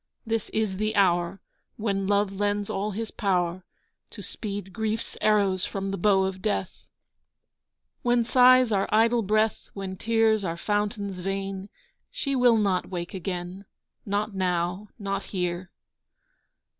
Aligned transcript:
This 0.25 0.49
is 0.49 0.77
the 0.77 0.95
hour 0.95 1.41
When 1.77 2.07
Love 2.07 2.33
lends 2.33 2.71
all 2.71 2.89
his 2.89 3.11
power 3.11 3.63
To 4.09 4.23
speed 4.23 4.73
grief's 4.73 5.15
arrows 5.21 5.63
from 5.67 5.91
the 5.91 5.97
bow 5.99 6.23
of 6.23 6.41
Death, 6.41 6.87
When 8.01 8.23
sighs 8.23 8.71
are 8.71 8.89
idle 8.91 9.21
breath, 9.21 9.69
When 9.75 9.95
tears 9.97 10.43
are 10.43 10.57
fountains 10.57 11.19
vain. 11.19 11.69
She 12.09 12.35
will 12.35 12.57
not 12.57 12.89
wake 12.89 13.13
again, 13.13 13.65
Not 14.03 14.33
now, 14.33 14.87
not 14.97 15.21
here. 15.25 15.69